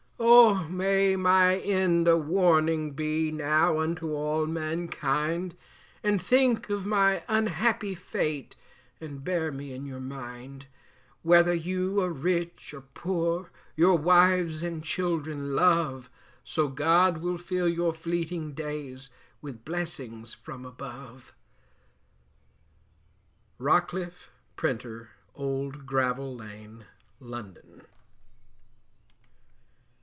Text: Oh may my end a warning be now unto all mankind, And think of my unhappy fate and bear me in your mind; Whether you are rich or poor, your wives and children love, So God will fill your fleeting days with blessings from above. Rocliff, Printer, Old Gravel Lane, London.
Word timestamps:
Oh 0.23 0.65
may 0.69 1.15
my 1.15 1.57
end 1.57 2.07
a 2.07 2.15
warning 2.17 2.91
be 2.91 3.31
now 3.31 3.79
unto 3.79 4.13
all 4.13 4.45
mankind, 4.45 5.55
And 6.03 6.21
think 6.21 6.69
of 6.69 6.85
my 6.85 7.23
unhappy 7.27 7.95
fate 7.95 8.55
and 8.99 9.23
bear 9.23 9.51
me 9.51 9.73
in 9.73 9.85
your 9.85 9.99
mind; 9.99 10.67
Whether 11.23 11.53
you 11.55 11.99
are 12.01 12.11
rich 12.11 12.71
or 12.73 12.81
poor, 12.81 13.49
your 13.75 13.97
wives 13.97 14.61
and 14.61 14.83
children 14.83 15.55
love, 15.55 16.09
So 16.43 16.67
God 16.67 17.17
will 17.17 17.37
fill 17.39 17.67
your 17.69 17.93
fleeting 17.93 18.53
days 18.53 19.09
with 19.41 19.65
blessings 19.65 20.33
from 20.35 20.65
above. 20.65 21.33
Rocliff, 23.57 24.29
Printer, 24.55 25.11
Old 25.33 25.85
Gravel 25.87 26.35
Lane, 26.35 26.85
London. 27.19 27.87